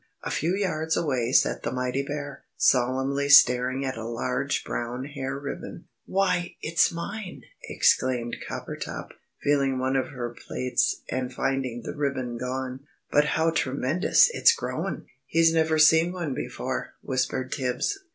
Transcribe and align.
A 0.23 0.31
few 0.31 0.55
yards 0.55 0.97
away 0.97 1.31
sat 1.31 1.61
the 1.61 1.71
mighty 1.71 2.01
bear, 2.01 2.41
solemnly 2.57 3.29
staring 3.29 3.85
at 3.85 3.97
a 3.97 4.03
large 4.03 4.63
brown 4.63 5.05
hair 5.05 5.37
ribbon. 5.37 5.85
"Why, 6.07 6.55
it's 6.59 6.91
mine!" 6.91 7.43
exclaimed 7.69 8.37
Coppertop, 8.49 9.11
feeling 9.43 9.77
one 9.77 9.95
of 9.95 10.07
her 10.07 10.31
plaits 10.33 11.03
and 11.11 11.31
finding 11.31 11.83
the 11.83 11.95
ribbon 11.95 12.39
gone; 12.39 12.79
"but 13.11 13.25
how 13.25 13.51
tremendous 13.51 14.31
it's 14.31 14.55
grown!" 14.55 15.05
"He's 15.27 15.53
never 15.53 15.77
seen 15.77 16.11
one 16.11 16.33
before," 16.33 16.95
whispered 17.03 17.51
Tibbs. 17.51 17.99